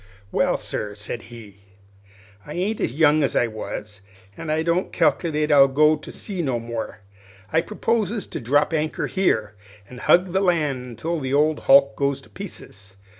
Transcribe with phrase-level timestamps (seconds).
[0.31, 1.57] "Well, sir," said he,
[2.43, 4.01] "I ain't as young as I was,
[4.35, 7.01] an' I don't cal'ulate to go to sea no more.
[7.53, 9.53] I proposes to drop anchor here,
[9.87, 12.95] an' hug the land until the old hulk goes to pieces.